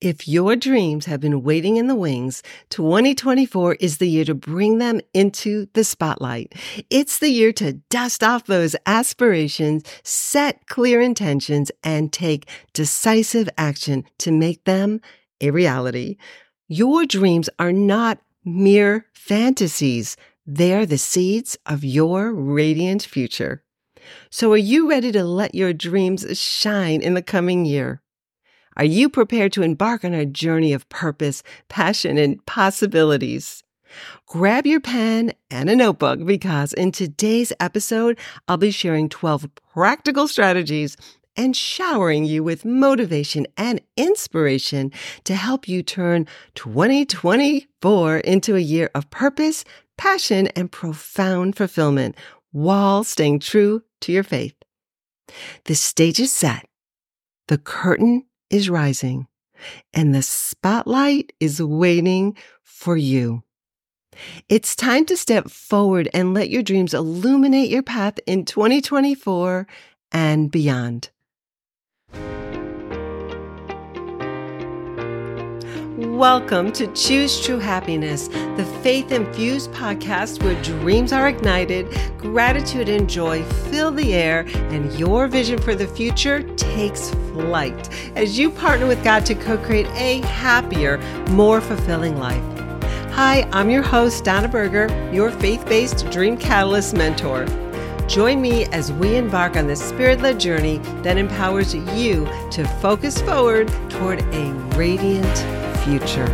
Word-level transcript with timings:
If 0.00 0.28
your 0.28 0.54
dreams 0.54 1.06
have 1.06 1.18
been 1.18 1.42
waiting 1.42 1.76
in 1.76 1.88
the 1.88 1.96
wings, 1.96 2.44
2024 2.70 3.74
is 3.80 3.98
the 3.98 4.08
year 4.08 4.24
to 4.26 4.34
bring 4.34 4.78
them 4.78 5.00
into 5.12 5.66
the 5.72 5.82
spotlight. 5.82 6.54
It's 6.88 7.18
the 7.18 7.30
year 7.30 7.52
to 7.54 7.72
dust 7.90 8.22
off 8.22 8.46
those 8.46 8.76
aspirations, 8.86 9.82
set 10.04 10.68
clear 10.68 11.00
intentions, 11.00 11.72
and 11.82 12.12
take 12.12 12.48
decisive 12.72 13.48
action 13.58 14.04
to 14.18 14.30
make 14.30 14.62
them 14.66 15.00
a 15.40 15.50
reality. 15.50 16.16
Your 16.68 17.04
dreams 17.04 17.50
are 17.58 17.72
not 17.72 18.20
mere 18.44 19.06
fantasies. 19.12 20.16
They're 20.46 20.86
the 20.86 20.96
seeds 20.96 21.58
of 21.66 21.82
your 21.82 22.32
radiant 22.32 23.02
future. 23.02 23.64
So 24.30 24.52
are 24.52 24.56
you 24.56 24.88
ready 24.88 25.10
to 25.10 25.24
let 25.24 25.56
your 25.56 25.72
dreams 25.72 26.38
shine 26.38 27.02
in 27.02 27.14
the 27.14 27.22
coming 27.22 27.64
year? 27.64 28.00
Are 28.78 28.84
you 28.84 29.08
prepared 29.08 29.52
to 29.54 29.62
embark 29.62 30.04
on 30.04 30.14
a 30.14 30.24
journey 30.24 30.72
of 30.72 30.88
purpose, 30.88 31.42
passion, 31.68 32.16
and 32.16 32.44
possibilities? 32.46 33.64
Grab 34.26 34.66
your 34.66 34.78
pen 34.78 35.32
and 35.50 35.68
a 35.68 35.74
notebook 35.74 36.24
because 36.24 36.74
in 36.74 36.92
today's 36.92 37.52
episode, 37.58 38.16
I'll 38.46 38.56
be 38.56 38.70
sharing 38.70 39.08
12 39.08 39.48
practical 39.74 40.28
strategies 40.28 40.96
and 41.36 41.56
showering 41.56 42.24
you 42.24 42.44
with 42.44 42.64
motivation 42.64 43.48
and 43.56 43.80
inspiration 43.96 44.92
to 45.24 45.34
help 45.34 45.66
you 45.66 45.82
turn 45.82 46.28
2024 46.54 48.18
into 48.18 48.54
a 48.54 48.60
year 48.60 48.90
of 48.94 49.10
purpose, 49.10 49.64
passion, 49.96 50.46
and 50.48 50.70
profound 50.70 51.56
fulfillment 51.56 52.14
while 52.52 53.02
staying 53.02 53.40
true 53.40 53.82
to 54.02 54.12
your 54.12 54.22
faith. 54.22 54.54
The 55.64 55.74
stage 55.74 56.20
is 56.20 56.30
set. 56.30 56.68
The 57.48 57.58
curtain 57.58 58.24
is 58.50 58.70
rising 58.70 59.26
and 59.92 60.14
the 60.14 60.22
spotlight 60.22 61.32
is 61.40 61.62
waiting 61.62 62.36
for 62.62 62.96
you. 62.96 63.42
It's 64.48 64.74
time 64.74 65.06
to 65.06 65.16
step 65.16 65.48
forward 65.48 66.08
and 66.12 66.34
let 66.34 66.50
your 66.50 66.62
dreams 66.62 66.94
illuminate 66.94 67.70
your 67.70 67.82
path 67.82 68.18
in 68.26 68.44
2024 68.44 69.66
and 70.12 70.50
beyond. 70.50 71.10
Welcome 75.98 76.70
to 76.74 76.86
Choose 76.92 77.44
True 77.44 77.58
Happiness, 77.58 78.28
the 78.28 78.78
faith 78.84 79.10
infused 79.10 79.72
podcast 79.72 80.40
where 80.44 80.54
dreams 80.62 81.12
are 81.12 81.26
ignited, 81.26 81.88
gratitude 82.16 82.88
and 82.88 83.10
joy 83.10 83.42
fill 83.42 83.90
the 83.90 84.14
air, 84.14 84.46
and 84.70 84.96
your 84.96 85.26
vision 85.26 85.58
for 85.58 85.74
the 85.74 85.88
future 85.88 86.44
takes 86.54 87.10
flight 87.10 87.88
as 88.14 88.38
you 88.38 88.48
partner 88.48 88.86
with 88.86 89.02
God 89.02 89.26
to 89.26 89.34
co 89.34 89.58
create 89.58 89.88
a 89.96 90.20
happier, 90.28 90.98
more 91.30 91.60
fulfilling 91.60 92.16
life. 92.16 92.44
Hi, 93.14 93.48
I'm 93.50 93.68
your 93.68 93.82
host, 93.82 94.22
Donna 94.22 94.46
Berger, 94.46 94.86
your 95.12 95.32
faith 95.32 95.66
based 95.66 96.08
Dream 96.12 96.36
Catalyst 96.36 96.94
mentor. 96.94 97.44
Join 98.06 98.40
me 98.40 98.66
as 98.66 98.92
we 98.92 99.16
embark 99.16 99.56
on 99.56 99.66
this 99.66 99.82
spirit 99.82 100.20
led 100.20 100.38
journey 100.38 100.78
that 101.02 101.18
empowers 101.18 101.74
you 101.74 102.24
to 102.52 102.64
focus 102.80 103.20
forward 103.20 103.66
toward 103.90 104.22
a 104.32 104.52
radiant 104.76 105.57
future. 105.84 106.26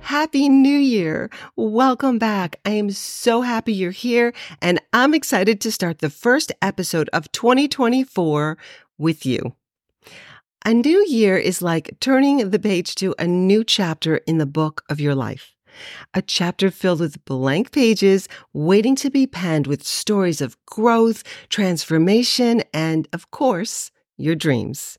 Happy 0.00 0.48
New 0.48 0.78
Year! 0.78 1.30
Welcome 1.56 2.18
back. 2.18 2.60
I 2.64 2.70
am 2.70 2.90
so 2.90 3.42
happy 3.42 3.72
you're 3.72 3.90
here, 3.90 4.32
and 4.62 4.80
I'm 4.92 5.14
excited 5.14 5.60
to 5.60 5.72
start 5.72 5.98
the 5.98 6.10
first 6.10 6.52
episode 6.62 7.08
of 7.12 7.30
2024 7.32 8.56
with 8.98 9.26
you. 9.26 9.54
A 10.64 10.74
new 10.74 11.04
year 11.06 11.36
is 11.36 11.62
like 11.62 11.96
turning 12.00 12.50
the 12.50 12.58
page 12.58 12.94
to 12.96 13.14
a 13.18 13.26
new 13.26 13.62
chapter 13.62 14.16
in 14.26 14.38
the 14.38 14.46
book 14.46 14.82
of 14.88 15.00
your 15.00 15.14
life. 15.14 15.52
A 16.14 16.22
chapter 16.22 16.70
filled 16.70 17.00
with 17.00 17.24
blank 17.24 17.70
pages 17.70 18.28
waiting 18.52 18.96
to 18.96 19.10
be 19.10 19.26
penned 19.26 19.66
with 19.66 19.84
stories 19.84 20.40
of 20.40 20.56
growth, 20.66 21.22
transformation, 21.48 22.62
and, 22.72 23.06
of 23.12 23.30
course, 23.30 23.90
your 24.16 24.34
dreams. 24.34 24.98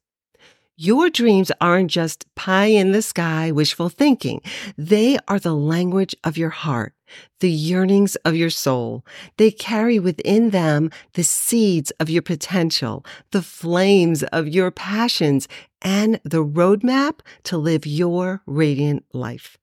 Your 0.79 1.09
dreams 1.09 1.51
aren't 1.59 1.89
just 1.89 2.23
pie 2.35 2.67
in 2.67 2.91
the 2.91 3.01
sky 3.01 3.51
wishful 3.51 3.89
thinking. 3.89 4.41
They 4.77 5.17
are 5.27 5.39
the 5.39 5.55
language 5.55 6.15
of 6.23 6.37
your 6.37 6.51
heart, 6.51 6.93
the 7.39 7.49
yearnings 7.49 8.15
of 8.17 8.35
your 8.35 8.51
soul. 8.51 9.03
They 9.37 9.49
carry 9.49 9.97
within 9.97 10.51
them 10.51 10.91
the 11.13 11.23
seeds 11.23 11.89
of 11.99 12.11
your 12.11 12.21
potential, 12.21 13.03
the 13.31 13.41
flames 13.41 14.21
of 14.25 14.47
your 14.47 14.69
passions, 14.69 15.47
and 15.81 16.19
the 16.23 16.45
roadmap 16.45 17.21
to 17.45 17.57
live 17.57 17.87
your 17.87 18.43
radiant 18.45 19.03
life. 19.13 19.57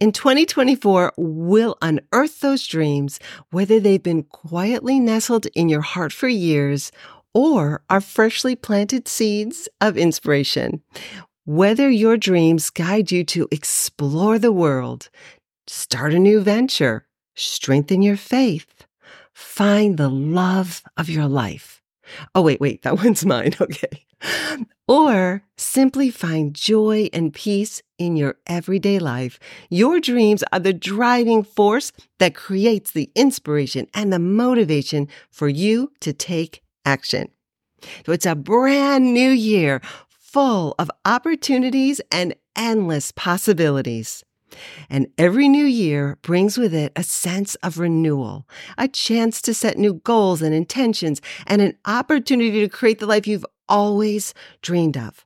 In 0.00 0.12
2024, 0.12 1.14
we'll 1.16 1.78
unearth 1.80 2.40
those 2.40 2.66
dreams, 2.66 3.18
whether 3.50 3.80
they've 3.80 4.02
been 4.02 4.22
quietly 4.24 5.00
nestled 5.00 5.46
in 5.54 5.70
your 5.70 5.80
heart 5.80 6.12
for 6.12 6.28
years 6.28 6.92
or 7.36 7.82
are 7.90 8.00
freshly 8.00 8.56
planted 8.56 9.06
seeds 9.06 9.68
of 9.78 9.98
inspiration. 9.98 10.80
Whether 11.44 11.90
your 11.90 12.16
dreams 12.16 12.70
guide 12.70 13.12
you 13.12 13.24
to 13.24 13.46
explore 13.50 14.38
the 14.38 14.50
world, 14.50 15.10
start 15.66 16.14
a 16.14 16.18
new 16.18 16.40
venture, 16.40 17.06
strengthen 17.34 18.00
your 18.00 18.16
faith, 18.16 18.86
find 19.34 19.98
the 19.98 20.08
love 20.08 20.82
of 20.96 21.10
your 21.10 21.28
life. 21.28 21.82
Oh, 22.34 22.40
wait, 22.40 22.58
wait, 22.58 22.80
that 22.84 22.96
one's 23.04 23.26
mine. 23.26 23.52
Okay. 23.60 24.06
Or 24.88 25.42
simply 25.58 26.08
find 26.08 26.54
joy 26.54 27.10
and 27.12 27.34
peace 27.34 27.82
in 27.98 28.16
your 28.16 28.36
everyday 28.46 28.98
life. 28.98 29.38
Your 29.68 30.00
dreams 30.00 30.42
are 30.54 30.60
the 30.60 30.72
driving 30.72 31.42
force 31.42 31.92
that 32.18 32.34
creates 32.34 32.92
the 32.92 33.10
inspiration 33.14 33.88
and 33.92 34.10
the 34.10 34.18
motivation 34.18 35.08
for 35.30 35.48
you 35.48 35.92
to 36.00 36.14
take 36.14 36.62
action. 36.86 37.28
So 38.06 38.12
it's 38.12 38.24
a 38.24 38.34
brand 38.34 39.12
new 39.12 39.30
year 39.30 39.82
full 40.08 40.74
of 40.78 40.90
opportunities 41.04 42.00
and 42.10 42.34
endless 42.56 43.12
possibilities. 43.12 44.24
And 44.88 45.08
every 45.18 45.48
new 45.48 45.64
year 45.66 46.18
brings 46.22 46.56
with 46.56 46.72
it 46.72 46.92
a 46.94 47.02
sense 47.02 47.56
of 47.56 47.78
renewal, 47.78 48.46
a 48.78 48.88
chance 48.88 49.42
to 49.42 49.52
set 49.52 49.76
new 49.76 49.94
goals 49.94 50.40
and 50.40 50.54
intentions, 50.54 51.20
and 51.46 51.60
an 51.60 51.76
opportunity 51.84 52.60
to 52.60 52.68
create 52.68 52.98
the 53.00 53.06
life 53.06 53.26
you've 53.26 53.46
always 53.68 54.32
dreamed 54.62 54.96
of. 54.96 55.24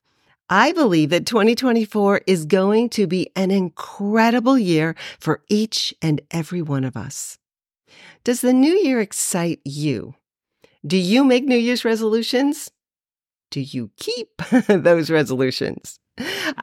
I 0.48 0.72
believe 0.72 1.10
that 1.10 1.26
2024 1.26 2.22
is 2.26 2.44
going 2.44 2.88
to 2.90 3.06
be 3.06 3.30
an 3.36 3.50
incredible 3.50 4.58
year 4.58 4.96
for 5.20 5.42
each 5.48 5.94
and 6.02 6.20
every 6.30 6.62
one 6.62 6.82
of 6.82 6.96
us. 6.96 7.38
Does 8.24 8.40
the 8.40 8.52
new 8.52 8.72
year 8.72 9.00
excite 9.00 9.60
you? 9.64 10.14
Do 10.86 10.96
you 10.96 11.24
make 11.24 11.44
New 11.44 11.58
Year's 11.58 11.84
resolutions? 11.84 12.70
Do 13.50 13.60
you 13.60 13.90
keep 13.96 14.36
those 14.68 15.10
resolutions? 15.10 15.98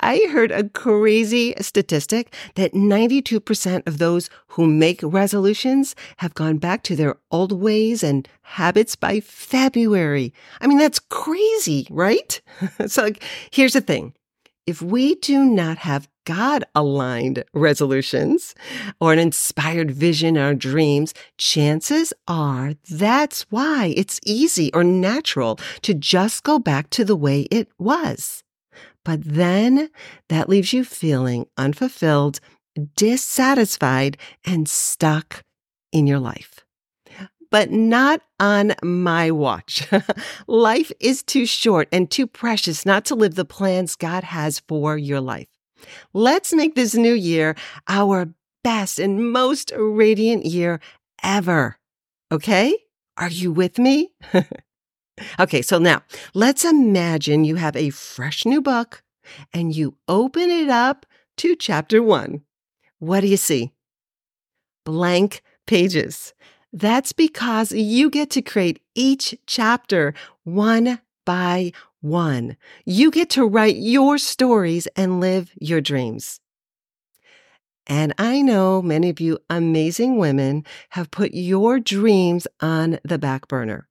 I 0.02 0.28
heard 0.32 0.52
a 0.52 0.70
crazy 0.70 1.54
statistic 1.62 2.34
that 2.56 2.74
92% 2.74 3.88
of 3.88 3.98
those 3.98 4.30
who 4.50 4.68
make 4.68 5.02
resolutions 5.04 5.96
have 6.18 6.34
gone 6.34 6.58
back 6.58 6.84
to 6.84 6.96
their 6.96 7.18
old 7.32 7.52
ways 7.52 8.04
and 8.04 8.28
habits 8.42 8.96
by 8.96 9.20
February. 9.20 10.34
I 10.62 10.68
mean, 10.68 10.78
that's 10.78 11.00
crazy, 11.00 11.88
right? 11.90 12.40
so, 12.88 13.04
like, 13.04 13.24
here's 13.52 13.74
the 13.74 13.82
thing 13.82 14.14
if 14.68 14.82
we 14.82 15.16
do 15.16 15.46
not 15.46 15.80
have 15.80 16.10
God 16.26 16.66
aligned 16.76 17.46
resolutions 17.54 18.54
or 19.00 19.14
an 19.14 19.20
inspired 19.20 19.90
vision 19.90 20.38
or 20.38 20.54
dreams, 20.54 21.14
chances 21.38 22.14
are 22.28 22.74
that's 22.90 23.44
why 23.50 23.94
it's 23.96 24.20
easy 24.26 24.70
or 24.74 24.84
natural 24.84 25.58
to 25.84 25.94
just 25.94 26.44
go 26.44 26.60
back 26.60 26.90
to 26.92 27.06
the 27.06 27.16
way 27.16 27.44
it 27.44 27.70
was. 27.80 28.44
But 29.06 29.24
then 29.24 29.90
that 30.28 30.50
leaves 30.50 30.74
you 30.74 30.84
feeling 30.84 31.48
unfulfilled, 31.58 32.42
dissatisfied, 32.98 34.18
and 34.46 34.68
stuck 34.68 35.44
in 35.94 36.08
your 36.08 36.20
life 36.20 36.67
but 37.50 37.72
not 37.72 38.22
on 38.40 38.74
my 38.84 39.32
watch. 39.32 39.88
life 40.48 40.92
is 41.00 41.24
too 41.24 41.46
short 41.46 41.88
and 41.92 42.10
too 42.10 42.28
precious 42.28 42.86
not 42.86 43.06
to 43.06 43.16
live 43.16 43.36
the 43.36 43.46
plans 43.46 43.96
God 43.96 44.24
has 44.24 44.60
for 44.60 44.98
your 44.98 45.22
life. 45.22 45.48
Let's 46.14 46.54
make 46.54 46.76
this 46.76 46.96
new 46.96 47.14
year 47.14 47.56
our 47.88 48.34
best 48.64 49.00
and 49.00 49.32
most 49.32 49.72
radiant 49.76 50.46
year 50.46 50.80
ever. 51.24 51.78
Okay? 52.32 52.78
Are 53.18 53.30
you 53.30 53.52
with 53.52 53.80
me? 53.80 54.12
okay, 55.40 55.62
so 55.62 55.80
now 55.80 56.04
let's 56.34 56.66
imagine 56.66 57.44
you 57.44 57.56
have 57.56 57.76
a 57.76 57.90
fresh 57.90 58.46
new 58.46 58.62
book 58.62 59.04
and 59.54 59.76
you 59.76 59.98
open 60.08 60.50
it 60.50 60.70
up 60.70 61.06
to 61.38 61.56
chapter 61.56 62.02
one. 62.02 62.42
What 63.00 63.22
do 63.22 63.28
you 63.28 63.38
see? 63.38 63.74
Blank 64.86 65.42
pages. 65.66 66.34
That's 66.74 67.14
because 67.14 67.72
you 67.72 68.10
get 68.10 68.30
to 68.32 68.42
create 68.42 68.82
each 68.94 69.36
chapter 69.46 70.14
one 70.44 71.00
by 71.26 71.72
one. 72.02 72.58
You 72.86 73.12
get 73.12 73.30
to 73.32 73.46
write 73.46 73.78
your 73.78 74.18
stories 74.18 74.88
and 74.96 75.20
live 75.20 75.52
your 75.60 75.82
dreams. 75.82 76.40
And 77.88 78.14
I 78.18 78.42
know 78.42 78.82
many 78.82 79.10
of 79.10 79.22
you 79.22 79.40
amazing 79.50 80.18
women 80.18 80.66
have 80.90 81.10
put 81.10 81.34
your 81.34 81.80
dreams 81.80 82.46
on 82.60 83.00
the 83.04 83.18
back 83.18 83.48
burner. 83.48 83.88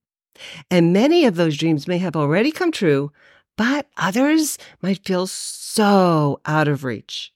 And 0.71 0.93
many 0.93 1.25
of 1.25 1.37
those 1.37 1.57
dreams 1.57 1.89
may 1.89 1.99
have 1.99 2.15
already 2.15 2.51
come 2.51 2.71
true, 2.71 3.11
but 3.57 3.89
others 3.97 4.59
might 4.83 5.05
feel 5.05 5.27
so 5.27 6.41
out 6.45 6.69
of 6.69 6.85
reach. 6.85 7.33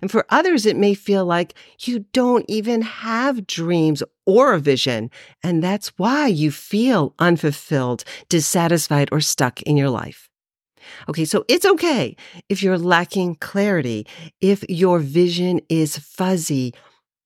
And 0.00 0.10
for 0.10 0.26
others, 0.30 0.66
it 0.66 0.76
may 0.76 0.94
feel 0.94 1.24
like 1.24 1.54
you 1.80 2.00
don't 2.12 2.44
even 2.48 2.82
have 2.82 3.46
dreams 3.46 4.02
or 4.26 4.54
a 4.54 4.60
vision. 4.60 5.10
And 5.42 5.62
that's 5.62 5.88
why 5.98 6.26
you 6.28 6.50
feel 6.50 7.14
unfulfilled, 7.18 8.04
dissatisfied, 8.28 9.08
or 9.12 9.20
stuck 9.20 9.62
in 9.62 9.76
your 9.76 9.90
life. 9.90 10.28
Okay, 11.08 11.24
so 11.24 11.44
it's 11.48 11.64
okay 11.64 12.16
if 12.48 12.62
you're 12.62 12.78
lacking 12.78 13.36
clarity, 13.36 14.06
if 14.40 14.64
your 14.68 14.98
vision 14.98 15.60
is 15.68 15.96
fuzzy, 15.96 16.74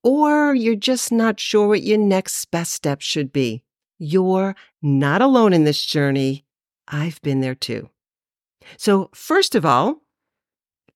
or 0.02 0.54
you're 0.54 0.76
just 0.76 1.10
not 1.10 1.40
sure 1.40 1.68
what 1.68 1.82
your 1.82 1.98
next 1.98 2.44
best 2.50 2.72
step 2.72 3.00
should 3.00 3.32
be. 3.32 3.62
You're 3.98 4.54
not 4.82 5.22
alone 5.22 5.52
in 5.52 5.64
this 5.64 5.84
journey. 5.84 6.44
I've 6.86 7.20
been 7.22 7.40
there 7.40 7.54
too. 7.54 7.90
So, 8.76 9.10
first 9.14 9.54
of 9.54 9.64
all, 9.64 10.02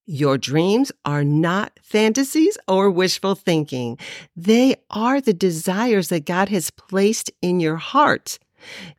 your 0.07 0.39
dreams 0.39 0.91
are 1.05 1.25
not 1.25 1.79
fantasies 1.83 2.59
or 2.67 2.91
wishful 2.91 3.35
thinking. 3.35 3.99
They 4.35 4.77
are 4.91 5.21
the 5.21 5.35
desires 5.35 6.09
that 6.09 6.25
God 6.25 6.49
has 6.49 6.71
placed 6.71 7.31
in 7.41 7.61
your 7.61 7.77
heart. 7.77 8.39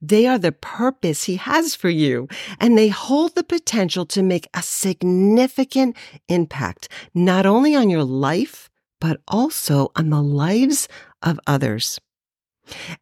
They 0.02 0.26
are 0.26 0.40
the 0.40 0.52
purpose 0.52 1.26
He 1.26 1.36
has 1.36 1.76
for 1.76 1.90
you, 1.90 2.28
and 2.60 2.78
they 2.78 2.88
hold 2.88 3.36
the 3.36 3.44
potential 3.44 4.06
to 4.08 4.24
make 4.24 4.48
a 4.54 4.64
significant 4.64 5.96
impact, 6.28 6.88
not 7.14 7.46
only 7.46 7.76
on 7.76 7.90
your 7.90 8.04
life, 8.04 8.70
but 9.00 9.22
also 9.28 9.92
on 9.96 10.10
the 10.10 10.22
lives 10.22 10.88
of 11.22 11.40
others. 11.46 12.00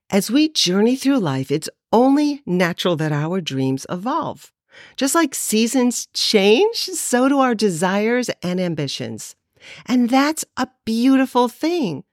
As 0.10 0.31
we 0.31 0.50
journey 0.50 0.95
through 0.95 1.19
life, 1.19 1.52
it's 1.52 1.69
only 1.92 2.42
natural 2.45 2.95
that 2.98 3.12
our 3.12 3.42
dreams 3.42 3.86
evolve. 3.90 4.52
Just 4.98 5.16
like 5.16 5.36
seasons 5.36 6.08
change, 6.14 6.78
so 6.78 7.30
do 7.30 7.40
our 7.40 7.56
desires 7.56 8.30
and 8.44 8.60
ambitions. 8.60 9.36
And 9.86 10.10
that's 10.10 10.46
a 10.58 10.68
beautiful 10.86 11.48
thing. 11.48 12.04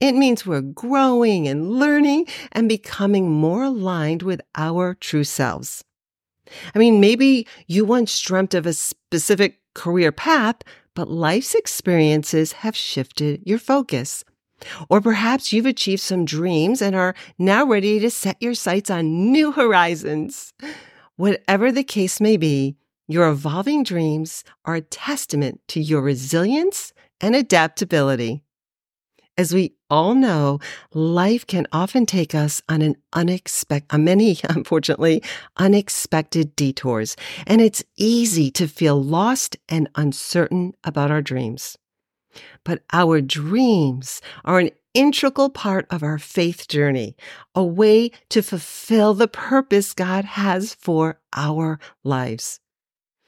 It 0.00 0.12
means 0.12 0.46
we're 0.46 0.62
growing 0.62 1.46
and 1.46 1.72
learning 1.72 2.26
and 2.52 2.68
becoming 2.68 3.30
more 3.30 3.64
aligned 3.64 4.22
with 4.22 4.40
our 4.54 4.94
true 4.94 5.24
selves. 5.24 5.84
I 6.74 6.78
mean, 6.78 7.00
maybe 7.00 7.46
you 7.66 7.84
once 7.84 8.18
dreamt 8.20 8.54
of 8.54 8.66
a 8.66 8.72
specific 8.72 9.60
career 9.74 10.12
path, 10.12 10.56
but 10.94 11.10
life's 11.10 11.54
experiences 11.54 12.52
have 12.52 12.76
shifted 12.76 13.42
your 13.44 13.58
focus. 13.58 14.24
Or 14.88 15.00
perhaps 15.00 15.52
you've 15.52 15.66
achieved 15.66 16.00
some 16.00 16.24
dreams 16.24 16.80
and 16.80 16.94
are 16.94 17.14
now 17.38 17.66
ready 17.66 17.98
to 18.00 18.10
set 18.10 18.36
your 18.40 18.54
sights 18.54 18.90
on 18.90 19.32
new 19.32 19.52
horizons. 19.60 20.52
Whatever 21.16 21.70
the 21.70 21.84
case 21.84 22.20
may 22.20 22.36
be, 22.36 22.76
your 23.06 23.28
evolving 23.28 23.84
dreams 23.84 24.42
are 24.64 24.74
a 24.74 24.80
testament 24.80 25.60
to 25.68 25.80
your 25.80 26.02
resilience 26.02 26.92
and 27.20 27.36
adaptability. 27.36 28.42
As 29.36 29.54
we 29.54 29.74
all 29.90 30.14
know, 30.14 30.58
life 30.92 31.46
can 31.46 31.66
often 31.72 32.06
take 32.06 32.34
us 32.34 32.62
on 32.68 32.82
an 32.82 32.96
unexpected, 33.12 33.98
many, 33.98 34.38
unfortunately, 34.48 35.22
unexpected 35.56 36.56
detours, 36.56 37.16
and 37.46 37.60
it's 37.60 37.84
easy 37.96 38.50
to 38.52 38.66
feel 38.66 39.00
lost 39.00 39.56
and 39.68 39.88
uncertain 39.94 40.72
about 40.82 41.12
our 41.12 41.22
dreams. 41.22 41.76
But 42.64 42.82
our 42.92 43.20
dreams 43.20 44.20
are 44.44 44.58
an 44.58 44.70
integral 44.94 45.50
part 45.50 45.86
of 45.90 46.02
our 46.02 46.18
faith 46.18 46.68
journey, 46.68 47.16
a 47.54 47.64
way 47.64 48.10
to 48.30 48.42
fulfill 48.42 49.14
the 49.14 49.28
purpose 49.28 49.92
God 49.92 50.24
has 50.24 50.74
for 50.74 51.20
our 51.34 51.78
lives. 52.02 52.60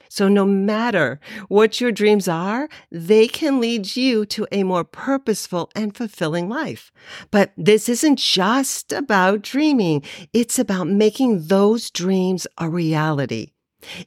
So 0.09 0.27
no 0.27 0.45
matter 0.45 1.19
what 1.47 1.81
your 1.81 1.91
dreams 1.91 2.27
are, 2.27 2.69
they 2.89 3.27
can 3.27 3.59
lead 3.59 3.95
you 3.95 4.25
to 4.27 4.47
a 4.51 4.63
more 4.63 4.83
purposeful 4.83 5.69
and 5.75 5.95
fulfilling 5.95 6.49
life. 6.49 6.91
But 7.29 7.51
this 7.57 7.89
isn't 7.89 8.17
just 8.17 8.93
about 8.93 9.41
dreaming. 9.41 10.03
It's 10.33 10.57
about 10.57 10.87
making 10.87 11.47
those 11.47 11.91
dreams 11.91 12.47
a 12.57 12.69
reality. 12.69 13.51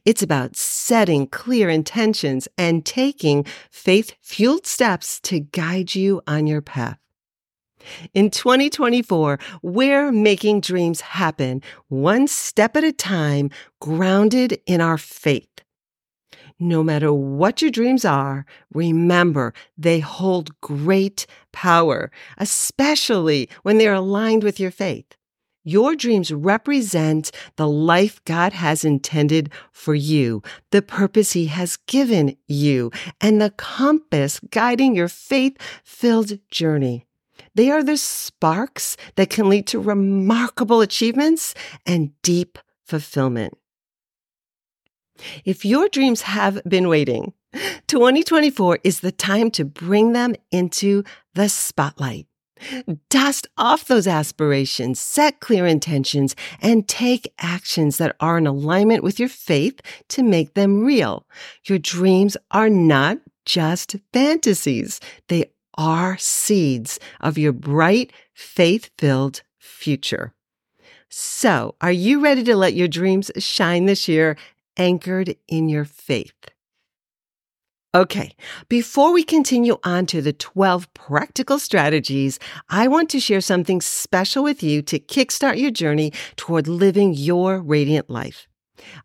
It's 0.03 0.21
about 0.21 0.55
setting 0.55 1.27
clear 1.27 1.69
intentions 1.69 2.47
and 2.57 2.85
taking 2.85 3.45
faith 3.69 4.15
fueled 4.21 4.67
steps 4.67 5.19
to 5.21 5.39
guide 5.39 5.95
you 5.95 6.21
on 6.27 6.45
your 6.45 6.61
path. 6.61 7.00
In 8.13 8.29
2024, 8.29 9.39
we're 9.61 10.11
making 10.11 10.61
dreams 10.61 11.01
happen 11.01 11.61
one 11.87 12.27
step 12.27 12.75
at 12.75 12.83
a 12.83 12.91
time, 12.91 13.49
grounded 13.79 14.59
in 14.65 14.81
our 14.81 14.97
faith. 14.97 15.47
No 16.59 16.83
matter 16.83 17.11
what 17.11 17.61
your 17.61 17.71
dreams 17.71 18.05
are, 18.05 18.45
remember 18.71 19.53
they 19.77 19.99
hold 19.99 20.59
great 20.61 21.25
power, 21.51 22.11
especially 22.37 23.49
when 23.63 23.79
they're 23.79 23.95
aligned 23.95 24.43
with 24.43 24.59
your 24.59 24.69
faith. 24.69 25.15
Your 25.63 25.95
dreams 25.95 26.31
represent 26.31 27.31
the 27.55 27.67
life 27.67 28.23
God 28.25 28.53
has 28.53 28.83
intended 28.83 29.51
for 29.71 29.93
you, 29.93 30.41
the 30.71 30.81
purpose 30.81 31.33
He 31.33 31.47
has 31.47 31.77
given 31.87 32.35
you, 32.47 32.91
and 33.19 33.39
the 33.39 33.51
compass 33.51 34.39
guiding 34.49 34.95
your 34.95 35.07
faith 35.07 35.57
filled 35.83 36.39
journey. 36.49 37.05
They 37.55 37.69
are 37.69 37.83
the 37.83 37.97
sparks 37.97 38.95
that 39.15 39.29
can 39.29 39.49
lead 39.49 39.67
to 39.67 39.79
remarkable 39.79 40.81
achievements 40.81 41.53
and 41.85 42.11
deep 42.21 42.57
fulfillment. 42.85 43.57
If 45.45 45.65
your 45.65 45.87
dreams 45.89 46.21
have 46.21 46.61
been 46.67 46.87
waiting, 46.87 47.33
2024 47.87 48.79
is 48.83 49.01
the 49.01 49.11
time 49.11 49.51
to 49.51 49.65
bring 49.65 50.13
them 50.13 50.35
into 50.51 51.03
the 51.33 51.49
spotlight. 51.49 52.27
Dust 53.09 53.47
off 53.57 53.85
those 53.85 54.07
aspirations, 54.07 54.99
set 54.99 55.39
clear 55.39 55.65
intentions, 55.65 56.35
and 56.61 56.87
take 56.87 57.33
actions 57.39 57.97
that 57.97 58.15
are 58.19 58.37
in 58.37 58.45
alignment 58.45 59.03
with 59.03 59.19
your 59.19 59.29
faith 59.29 59.81
to 60.09 60.23
make 60.23 60.53
them 60.53 60.85
real. 60.85 61.25
Your 61.65 61.79
dreams 61.79 62.37
are 62.51 62.69
not 62.69 63.17
just 63.45 63.95
fantasies. 64.13 64.99
They 65.27 65.51
are 65.75 66.17
seeds 66.17 66.99
of 67.19 67.37
your 67.37 67.53
bright, 67.53 68.11
faith 68.33 68.89
filled 68.97 69.41
future. 69.59 70.33
So, 71.09 71.75
are 71.81 71.91
you 71.91 72.21
ready 72.21 72.43
to 72.43 72.55
let 72.55 72.73
your 72.73 72.87
dreams 72.87 73.31
shine 73.37 73.85
this 73.85 74.07
year 74.07 74.37
anchored 74.77 75.35
in 75.47 75.69
your 75.69 75.85
faith. 75.85 76.33
Okay, 77.93 78.35
before 78.69 79.11
we 79.11 79.23
continue 79.23 79.77
on 79.83 80.05
to 80.07 80.21
the 80.21 80.31
12 80.31 80.93
practical 80.93 81.59
strategies, 81.59 82.39
I 82.69 82.87
want 82.87 83.09
to 83.09 83.19
share 83.19 83.41
something 83.41 83.81
special 83.81 84.43
with 84.43 84.63
you 84.63 84.81
to 84.83 84.97
kickstart 84.97 85.59
your 85.59 85.71
journey 85.71 86.13
toward 86.37 86.69
living 86.69 87.13
your 87.13 87.59
radiant 87.59 88.09
life. 88.09 88.47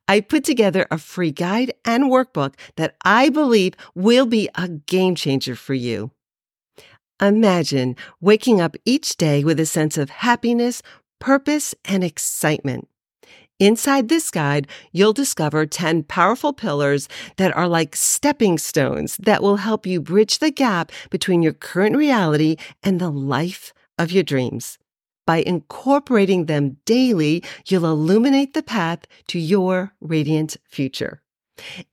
I 0.07 0.21
put 0.21 0.45
together 0.45 0.87
a 0.91 0.99
free 0.99 1.33
guide 1.33 1.75
and 1.85 2.05
workbook 2.05 2.55
that 2.77 2.95
I 3.05 3.29
believe 3.29 3.75
will 3.97 4.25
be 4.25 4.49
a 4.55 4.69
game 4.69 5.17
changer 5.17 5.57
for 5.57 5.75
you. 5.75 6.13
Imagine 7.21 7.97
waking 8.21 8.61
up 8.61 8.77
each 8.85 9.17
day 9.17 9.43
with 9.43 9.59
a 9.59 9.65
sense 9.65 9.97
of 9.97 10.11
happiness, 10.11 10.83
purpose, 11.19 11.75
and 11.87 12.05
excitement. 12.05 12.89
Inside 13.59 14.11
this 14.11 14.31
guide, 14.31 14.69
you'll 14.93 15.15
discover 15.15 15.65
10 15.65 16.03
powerful 16.03 16.53
pillars 16.53 17.09
that 17.39 17.57
are 17.57 17.69
like 17.69 17.97
stepping 17.97 18.59
stones 18.59 19.17
that 19.17 19.43
will 19.43 19.57
help 19.57 19.87
you 19.87 19.99
bridge 19.99 20.41
the 20.41 20.51
gap 20.51 20.93
between 21.09 21.43
your 21.43 21.55
current 21.55 21.97
reality 21.97 22.57
and 22.83 23.01
the 23.01 23.11
life 23.11 23.73
of 23.99 24.13
your 24.13 24.23
dreams. 24.23 24.77
By 25.27 25.39
incorporating 25.39 26.45
them 26.45 26.77
daily, 26.85 27.43
you'll 27.67 27.87
illuminate 27.87 28.53
the 28.53 28.63
path 28.63 29.07
to 29.29 29.39
your 29.39 29.95
radiant 30.03 30.59
future. 30.69 31.23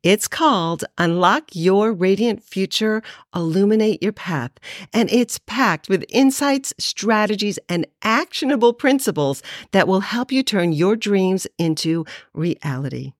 It's 0.01 0.27
called 0.27 0.83
Unlock 0.97 1.49
Your 1.53 1.93
Radiant 1.93 2.43
Future, 2.43 3.01
Illuminate 3.35 4.03
Your 4.03 4.11
Path, 4.11 4.51
and 4.91 5.09
it's 5.11 5.39
packed 5.39 5.89
with 5.89 6.05
insights, 6.09 6.73
strategies, 6.77 7.59
and 7.69 7.85
actionable 8.01 8.73
principles 8.73 9.41
that 9.71 9.87
will 9.87 10.01
help 10.01 10.31
you 10.31 10.43
turn 10.43 10.73
your 10.73 10.95
dreams 10.95 11.47
into 11.57 12.05
reality. 12.33 13.13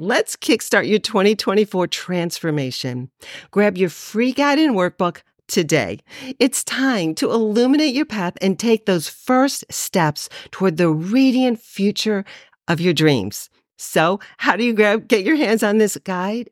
Let's 0.00 0.36
kickstart 0.36 0.88
your 0.88 1.00
2024 1.00 1.88
transformation. 1.88 3.10
Grab 3.50 3.76
your 3.76 3.90
free 3.90 4.32
guide 4.32 4.58
and 4.58 4.76
workbook 4.76 5.22
today. 5.48 5.98
It's 6.38 6.62
time 6.62 7.14
to 7.16 7.30
illuminate 7.32 7.94
your 7.94 8.04
path 8.04 8.34
and 8.40 8.58
take 8.58 8.86
those 8.86 9.08
first 9.08 9.64
steps 9.70 10.28
toward 10.50 10.76
the 10.76 10.90
radiant 10.90 11.60
future 11.60 12.24
of 12.68 12.80
your 12.80 12.92
dreams. 12.92 13.50
So, 13.78 14.20
how 14.38 14.56
do 14.56 14.64
you 14.64 14.74
grab, 14.74 15.08
get 15.08 15.24
your 15.24 15.36
hands 15.36 15.62
on 15.62 15.78
this 15.78 15.96
guide? 16.04 16.50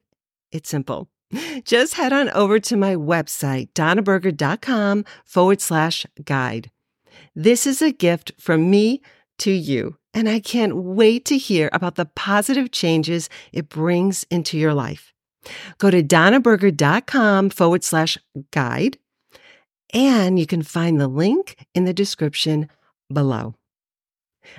It's 0.53 0.71
simple. 0.71 1.09
Just 1.65 1.95
head 1.95 2.13
on 2.13 2.31
over 2.31 2.61
to 2.61 2.77
my 2.77 2.95
website, 2.95 3.71
donnaberger.com 3.73 5.05
forward 5.25 5.61
slash 5.61 6.07
guide. 6.25 6.71
This 7.35 7.67
is 7.67 7.83
a 7.83 7.93
gift 7.93 8.33
from 8.39 8.71
me 8.71 9.03
to 9.39 9.51
you, 9.51 9.97
and 10.15 10.29
I 10.29 10.41
can't 10.41 10.77
wait 10.77 11.25
to 11.27 11.37
hear 11.37 11.69
about 11.73 11.97
the 11.97 12.07
positive 12.07 12.71
changes 12.71 13.29
it 13.53 13.69
brings 13.69 14.25
into 14.31 14.57
your 14.57 14.73
life. 14.73 15.13
Go 15.79 15.91
to 15.91 16.03
donnaberger.com 16.03 17.51
forward 17.51 17.85
slash 17.85 18.17
guide, 18.53 18.99
and 19.93 20.39
you 20.39 20.47
can 20.47 20.63
find 20.63 21.01
the 21.01 21.09
link 21.09 21.67
in 21.75 21.85
the 21.85 21.95
description 21.95 22.69
below. 23.13 23.55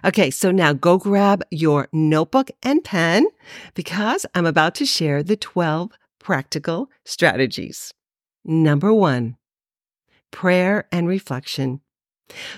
Okay, 0.05 0.29
so 0.29 0.51
now 0.51 0.73
go 0.73 0.97
grab 0.97 1.43
your 1.51 1.87
notebook 1.91 2.49
and 2.63 2.83
pen 2.83 3.27
because 3.73 4.25
I'm 4.35 4.45
about 4.45 4.75
to 4.75 4.85
share 4.85 5.23
the 5.23 5.35
12 5.35 5.91
practical 6.19 6.89
strategies. 7.05 7.93
Number 8.43 8.93
one, 8.93 9.37
prayer 10.31 10.87
and 10.91 11.07
reflection. 11.07 11.81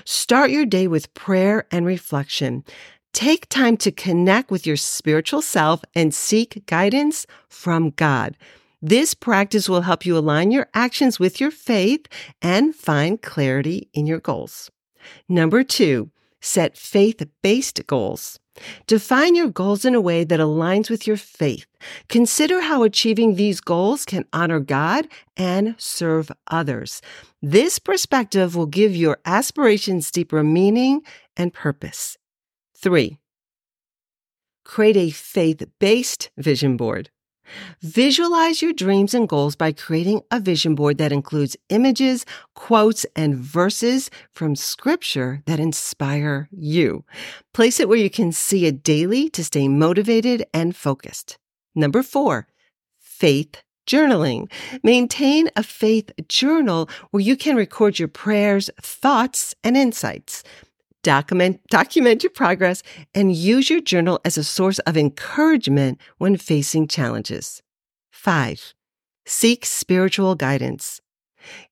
Start 0.06 0.50
your 0.52 0.66
day 0.66 0.88
with 0.88 1.14
prayer 1.14 1.66
and 1.72 1.86
reflection. 1.86 2.64
Take 3.14 3.50
time 3.50 3.78
to 3.78 3.92
connect 3.92 4.52
with 4.52 4.68
your 4.68 4.78
spiritual 4.78 5.42
self 5.42 5.82
and 5.96 6.14
seek 6.14 6.64
guidance 6.66 7.26
from 7.48 7.92
God. 7.92 8.38
This 8.82 9.14
practice 9.14 9.68
will 9.68 9.82
help 9.82 10.06
you 10.06 10.18
align 10.18 10.52
your 10.52 10.70
actions 10.74 11.20
with 11.20 11.42
your 11.42 11.52
faith 11.52 12.08
and 12.42 12.76
find 12.76 13.22
clarity 13.22 13.90
in 13.94 14.06
your 14.06 14.20
goals. 14.20 14.72
Number 15.28 15.64
two, 15.64 16.12
set 16.42 16.78
faith 16.78 17.22
based 17.42 17.86
goals. 17.88 18.40
Define 18.88 19.36
your 19.36 19.50
goals 19.50 19.86
in 19.86 19.96
a 19.96 20.02
way 20.02 20.24
that 20.24 20.40
aligns 20.40 20.90
with 20.90 21.08
your 21.08 21.18
faith. 21.18 21.66
Consider 22.10 22.62
how 22.62 22.84
achieving 22.84 23.36
these 23.36 23.62
goals 23.62 24.06
can 24.06 24.26
honor 24.34 24.60
God 24.60 25.08
and 25.38 25.76
serve 25.78 26.32
others. 26.48 27.02
This 27.42 27.80
perspective 27.80 28.56
will 28.56 28.66
give 28.66 28.96
your 28.96 29.20
aspirations 29.26 30.12
deeper 30.12 30.44
meaning 30.44 31.02
and 31.38 31.54
purpose. 31.54 32.18
Three, 32.76 33.18
create 34.66 34.98
a 34.98 35.10
faith 35.10 35.64
based 35.80 36.30
vision 36.38 36.78
board. 36.78 37.10
Visualize 37.82 38.62
your 38.62 38.74
dreams 38.74 39.14
and 39.14 39.28
goals 39.28 39.56
by 39.56 39.72
creating 39.72 40.22
a 40.32 40.40
vision 40.40 40.76
board 40.76 40.98
that 40.98 41.12
includes 41.12 41.58
images, 41.70 42.26
quotes, 42.56 43.06
and 43.16 43.36
verses 43.36 44.10
from 44.32 44.56
scripture 44.56 45.42
that 45.46 45.60
inspire 45.60 46.50
you. 46.52 47.04
Place 47.54 47.80
it 47.80 47.90
where 47.90 47.98
you 47.98 48.10
can 48.10 48.32
see 48.32 48.66
it 48.66 48.84
daily 48.84 49.30
to 49.30 49.44
stay 49.44 49.68
motivated 49.68 50.46
and 50.54 50.76
focused. 50.76 51.38
Number 51.76 52.04
four, 52.04 52.48
faith 53.00 53.64
journaling. 53.90 54.50
Maintain 54.84 55.50
a 55.56 55.64
faith 55.64 56.12
journal 56.28 56.88
where 57.10 57.22
you 57.22 57.36
can 57.36 57.56
record 57.56 57.98
your 57.98 58.08
prayers, 58.08 58.70
thoughts, 58.80 59.56
and 59.64 59.76
insights. 59.76 60.44
Document, 61.04 61.62
document 61.70 62.24
your 62.24 62.30
progress 62.30 62.84
and 63.16 63.34
use 63.34 63.70
your 63.70 63.80
journal 63.80 64.20
as 64.26 64.38
a 64.38 64.44
source 64.44 64.80
of 64.80 64.98
encouragement 64.98 65.98
when 66.18 66.36
facing 66.36 66.88
challenges. 66.90 67.64
Five, 68.12 68.74
seek 69.26 69.66
spiritual 69.66 70.36
guidance. 70.36 71.00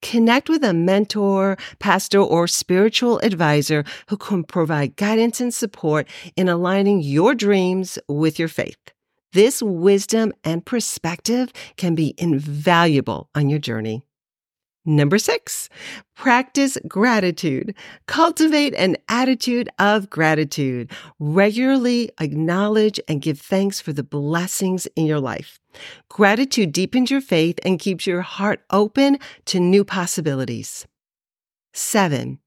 Connect 0.01 0.47
with 0.47 0.63
a 0.63 0.73
mentor, 0.73 1.57
pastor, 1.79 2.19
or 2.19 2.47
spiritual 2.47 3.19
advisor 3.19 3.83
who 4.07 4.15
can 4.15 4.45
provide 4.45 4.95
guidance 4.95 5.41
and 5.41 5.53
support 5.53 6.07
in 6.37 6.47
aligning 6.47 7.01
your 7.01 7.35
dreams 7.35 7.99
with 8.07 8.39
your 8.39 8.47
faith. 8.47 8.79
This 9.33 9.61
wisdom 9.61 10.31
and 10.45 10.65
perspective 10.65 11.51
can 11.75 11.95
be 11.95 12.15
invaluable 12.17 13.29
on 13.35 13.49
your 13.49 13.59
journey. 13.59 14.06
Number 14.87 15.19
six, 15.19 15.67
practice 16.15 16.77
gratitude. 16.87 17.75
Cultivate 18.05 18.73
an 18.75 18.95
attitude 19.09 19.67
of 19.77 20.09
gratitude. 20.09 20.89
Regularly 21.19 22.09
acknowledge 22.21 22.97
and 23.09 23.21
give 23.21 23.41
thanks 23.41 23.81
for 23.81 23.91
the 23.91 24.01
blessings 24.01 24.85
in 24.95 25.05
your 25.05 25.19
life. 25.19 25.59
Gratitude 26.07 26.71
deepens 26.71 27.11
your 27.11 27.19
faith 27.19 27.59
and 27.65 27.81
keeps 27.81 28.07
your 28.07 28.21
heart 28.21 28.61
open 28.69 29.19
to 29.43 29.59
new 29.59 29.83
possibilities. 29.83 30.87
Seven, 31.73 32.39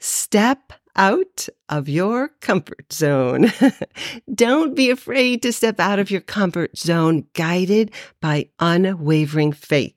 step 0.00 0.72
out 0.96 1.48
of 1.68 1.88
your 1.88 2.30
comfort 2.40 2.92
zone. 2.92 3.52
Don't 4.34 4.74
be 4.74 4.90
afraid 4.90 5.42
to 5.42 5.52
step 5.52 5.78
out 5.78 6.00
of 6.00 6.10
your 6.10 6.20
comfort 6.22 6.76
zone, 6.76 7.26
guided 7.34 7.92
by 8.20 8.48
unwavering 8.58 9.52
faith. 9.52 9.94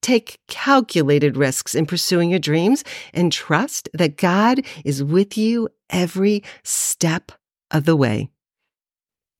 Take 0.00 0.40
calculated 0.48 1.36
risks 1.36 1.74
in 1.74 1.86
pursuing 1.86 2.30
your 2.30 2.38
dreams 2.38 2.84
and 3.12 3.32
trust 3.32 3.88
that 3.92 4.16
God 4.16 4.62
is 4.84 5.02
with 5.02 5.36
you 5.36 5.68
every 5.90 6.42
step 6.62 7.32
of 7.70 7.84
the 7.84 7.96
way. 7.96 8.28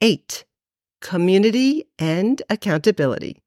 Eight, 0.01 0.45
community 1.01 1.85
and 1.99 2.43
accountability. 2.51 3.43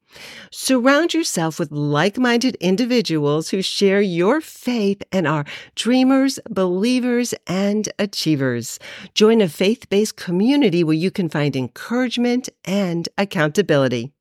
Surround 0.52 1.14
yourself 1.14 1.58
with 1.60 1.72
like 1.72 2.18
minded 2.18 2.56
individuals 2.56 3.50
who 3.50 3.62
share 3.62 4.02
your 4.02 4.42
faith 4.42 5.02
and 5.12 5.28
are 5.28 5.46
dreamers, 5.76 6.40
believers, 6.50 7.34
and 7.48 7.88
achievers. 7.98 8.80
Join 9.14 9.42
a 9.42 9.48
faith 9.48 9.90
based 9.90 10.18
community 10.18 10.84
where 10.84 10.96
you 10.96 11.12
can 11.12 11.30
find 11.30 11.56
encouragement 11.56 12.50
and 12.66 13.08
accountability. 13.18 14.12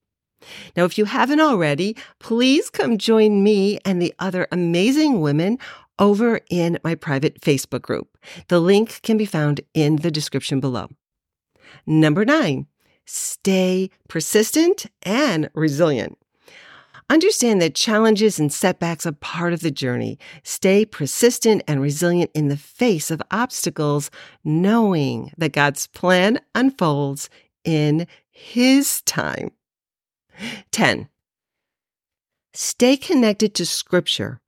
Now, 0.77 0.85
if 0.85 0.97
you 0.97 1.05
haven't 1.05 1.41
already, 1.41 1.97
please 2.19 2.71
come 2.71 2.99
join 2.99 3.43
me 3.43 3.79
and 3.85 4.01
the 4.01 4.15
other 4.19 4.47
amazing 4.51 5.21
women 5.21 5.59
over 5.99 6.41
in 6.51 6.79
my 6.83 6.95
private 6.95 7.41
Facebook 7.41 7.83
group. 7.83 8.17
The 8.49 8.61
link 8.61 9.01
can 9.03 9.17
be 9.17 9.27
found 9.27 9.61
in 9.75 9.97
the 9.97 10.11
description 10.11 10.61
below. 10.61 10.89
Number 11.87 12.25
nine, 12.25 12.67
stay 13.05 13.91
persistent 14.09 14.87
and 15.03 15.51
resilient. 15.55 16.19
Understand 17.11 17.61
that 17.61 17.75
challenges 17.75 18.39
and 18.39 18.53
setbacks 18.53 19.05
are 19.05 19.13
part 19.13 19.53
of 19.53 19.61
the 19.61 19.71
journey. 19.73 20.17
Stay 20.45 20.85
persistent 20.85 21.61
and 21.67 21.83
resilient 21.83 22.31
in 22.35 22.47
the 22.47 22.57
face 22.57 23.11
of 23.11 23.21
obstacles, 23.33 24.13
knowing 24.45 25.33
that 25.37 25.53
God's 25.53 25.89
plan 25.89 26.39
unfolds 26.55 27.29
in 27.65 28.07
His 28.31 29.03
time. 29.03 29.51
10. 30.73 31.09
Stay 32.53 32.97
connected 32.97 33.55
to 33.55 33.67
scripture. 33.67 34.41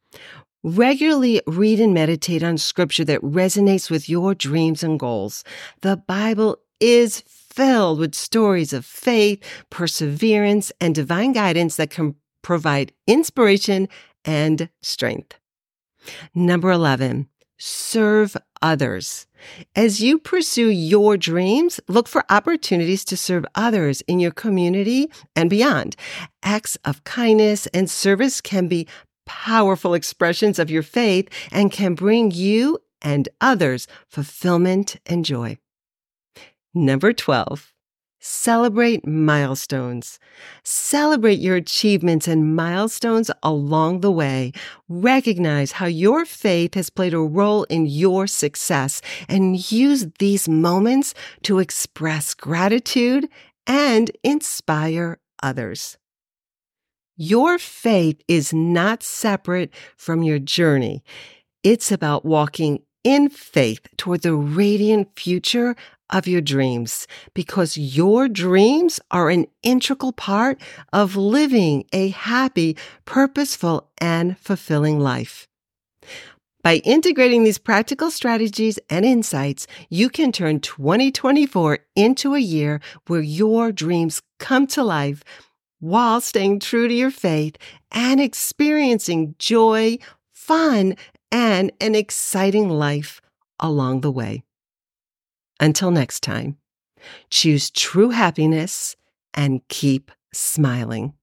Regularly 0.64 1.40
read 1.46 1.80
and 1.80 1.92
meditate 1.92 2.42
on 2.42 2.58
scripture 2.58 3.04
that 3.04 3.20
resonates 3.20 3.90
with 3.90 4.08
your 4.08 4.34
dreams 4.34 4.82
and 4.82 4.98
goals. 4.98 5.44
The 5.80 5.96
Bible 5.96 6.58
is 6.78 7.22
filled 7.26 7.98
with 7.98 8.14
stories 8.14 8.72
of 8.72 8.84
faith, 8.84 9.42
perseverance, 9.70 10.72
and 10.80 10.94
divine 10.94 11.32
guidance 11.32 11.76
that 11.76 11.90
can 11.90 12.14
provide 12.42 12.92
inspiration 13.06 13.88
and 14.24 14.68
strength. 14.82 15.38
Number 16.34 16.70
11, 16.70 17.28
serve 17.58 18.36
others. 18.60 19.26
As 19.74 20.00
you 20.00 20.18
pursue 20.18 20.68
your 20.68 21.16
dreams, 21.16 21.80
look 21.88 22.08
for 22.08 22.24
opportunities 22.30 23.04
to 23.06 23.16
serve 23.16 23.44
others 23.54 24.00
in 24.02 24.20
your 24.20 24.30
community 24.30 25.10
and 25.34 25.50
beyond. 25.50 25.96
Acts 26.42 26.76
of 26.84 27.04
kindness 27.04 27.66
and 27.68 27.90
service 27.90 28.40
can 28.40 28.68
be 28.68 28.86
powerful 29.26 29.94
expressions 29.94 30.58
of 30.58 30.70
your 30.70 30.82
faith 30.82 31.28
and 31.50 31.72
can 31.72 31.94
bring 31.94 32.30
you 32.30 32.78
and 33.00 33.28
others 33.40 33.86
fulfillment 34.08 34.96
and 35.06 35.24
joy. 35.24 35.58
Number 36.74 37.12
12, 37.12 37.71
Celebrate 38.24 39.04
milestones. 39.04 40.20
Celebrate 40.62 41.40
your 41.40 41.56
achievements 41.56 42.28
and 42.28 42.54
milestones 42.54 43.32
along 43.42 44.00
the 44.00 44.12
way. 44.12 44.52
Recognize 44.88 45.72
how 45.72 45.86
your 45.86 46.24
faith 46.24 46.74
has 46.74 46.88
played 46.88 47.14
a 47.14 47.18
role 47.18 47.64
in 47.64 47.86
your 47.86 48.28
success 48.28 49.02
and 49.28 49.72
use 49.72 50.06
these 50.20 50.48
moments 50.48 51.14
to 51.42 51.58
express 51.58 52.32
gratitude 52.32 53.28
and 53.66 54.12
inspire 54.22 55.18
others. 55.42 55.98
Your 57.16 57.58
faith 57.58 58.22
is 58.28 58.54
not 58.54 59.02
separate 59.02 59.74
from 59.96 60.22
your 60.22 60.38
journey. 60.38 61.02
It's 61.64 61.90
about 61.90 62.24
walking 62.24 62.84
in 63.02 63.28
faith 63.30 63.80
toward 63.96 64.22
the 64.22 64.34
radiant 64.34 65.18
future 65.18 65.74
of 66.12 66.28
your 66.28 66.40
dreams 66.40 67.08
because 67.34 67.76
your 67.76 68.28
dreams 68.28 69.00
are 69.10 69.30
an 69.30 69.46
integral 69.62 70.12
part 70.12 70.60
of 70.92 71.16
living 71.16 71.84
a 71.92 72.10
happy, 72.10 72.76
purposeful, 73.06 73.90
and 73.98 74.38
fulfilling 74.38 75.00
life. 75.00 75.48
By 76.62 76.76
integrating 76.76 77.42
these 77.42 77.58
practical 77.58 78.10
strategies 78.12 78.78
and 78.88 79.04
insights, 79.04 79.66
you 79.90 80.08
can 80.08 80.30
turn 80.30 80.60
2024 80.60 81.80
into 81.96 82.34
a 82.34 82.38
year 82.38 82.80
where 83.08 83.20
your 83.20 83.72
dreams 83.72 84.22
come 84.38 84.68
to 84.68 84.84
life 84.84 85.24
while 85.80 86.20
staying 86.20 86.60
true 86.60 86.86
to 86.86 86.94
your 86.94 87.10
faith 87.10 87.56
and 87.90 88.20
experiencing 88.20 89.34
joy, 89.40 89.98
fun, 90.32 90.94
and 91.32 91.72
an 91.80 91.96
exciting 91.96 92.68
life 92.68 93.20
along 93.58 94.02
the 94.02 94.12
way. 94.12 94.44
Until 95.62 95.92
next 95.92 96.24
time, 96.24 96.56
choose 97.30 97.70
true 97.70 98.10
happiness 98.10 98.96
and 99.32 99.60
keep 99.68 100.10
smiling. 100.34 101.14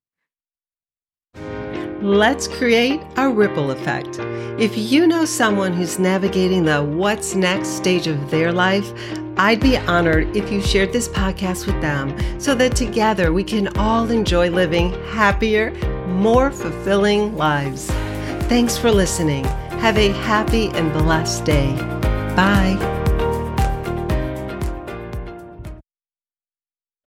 Let's 2.02 2.48
create 2.48 3.02
a 3.18 3.30
ripple 3.30 3.70
effect. 3.70 4.18
If 4.58 4.78
you 4.78 5.08
know 5.08 5.26
someone 5.26 5.74
who's 5.74 6.00
navigating 6.00 6.64
the 6.64 6.82
what's 6.82 7.36
next 7.36 7.76
stage 7.76 8.08
of 8.08 8.32
their 8.32 8.54
life, 8.54 8.94
I'd 9.36 9.60
be 9.60 9.76
honored 9.76 10.34
if 10.38 10.50
you 10.50 10.62
shared 10.62 10.94
this 10.94 11.10
podcast 11.10 11.68
with 11.68 11.82
them 11.82 12.16
so 12.40 12.56
that 12.56 12.78
together 12.78 13.34
we 13.34 13.44
can 13.44 13.68
all 13.78 14.10
enjoy 14.10 14.50
living 14.52 14.94
happier, 15.08 15.72
more 16.08 16.50
fulfilling 16.50 17.36
lives. 17.36 17.88
Thanks 18.48 18.78
for 18.78 18.90
listening. 18.90 19.44
Have 19.84 19.98
a 19.98 20.14
happy 20.14 20.70
and 20.70 20.94
blessed 20.94 21.44
day. 21.44 21.76
Bye. 22.38 22.99